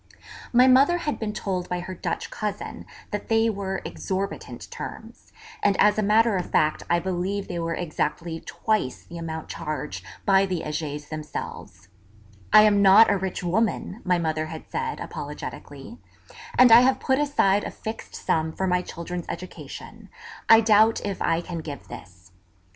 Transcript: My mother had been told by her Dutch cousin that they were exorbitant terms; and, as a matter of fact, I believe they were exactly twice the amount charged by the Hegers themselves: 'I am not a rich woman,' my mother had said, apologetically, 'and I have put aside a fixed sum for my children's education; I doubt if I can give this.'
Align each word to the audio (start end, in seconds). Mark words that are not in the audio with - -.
My 0.51 0.65
mother 0.65 0.97
had 0.97 1.19
been 1.19 1.31
told 1.31 1.69
by 1.69 1.81
her 1.81 1.93
Dutch 1.93 2.31
cousin 2.31 2.87
that 3.11 3.27
they 3.29 3.51
were 3.51 3.83
exorbitant 3.85 4.71
terms; 4.71 5.31
and, 5.61 5.79
as 5.79 5.99
a 5.99 6.01
matter 6.01 6.37
of 6.37 6.49
fact, 6.49 6.81
I 6.89 6.97
believe 6.97 7.47
they 7.47 7.59
were 7.59 7.75
exactly 7.75 8.39
twice 8.39 9.03
the 9.03 9.19
amount 9.19 9.49
charged 9.49 10.03
by 10.25 10.47
the 10.47 10.61
Hegers 10.63 11.09
themselves: 11.09 11.87
'I 12.51 12.63
am 12.63 12.81
not 12.81 13.11
a 13.11 13.17
rich 13.17 13.43
woman,' 13.43 14.01
my 14.03 14.17
mother 14.17 14.47
had 14.47 14.63
said, 14.71 14.99
apologetically, 14.99 15.99
'and 16.57 16.71
I 16.71 16.81
have 16.81 16.99
put 16.99 17.19
aside 17.19 17.63
a 17.63 17.69
fixed 17.69 18.15
sum 18.15 18.53
for 18.53 18.65
my 18.65 18.81
children's 18.81 19.27
education; 19.29 20.09
I 20.49 20.61
doubt 20.61 21.05
if 21.05 21.21
I 21.21 21.41
can 21.41 21.59
give 21.59 21.89
this.' 21.89 22.31